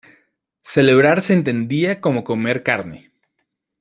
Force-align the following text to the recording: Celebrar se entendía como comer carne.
Celebrar 0.63 1.21
se 1.21 1.33
entendía 1.33 2.01
como 2.01 2.23
comer 2.23 2.63
carne. 2.63 3.11